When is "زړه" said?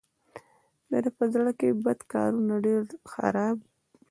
1.33-1.51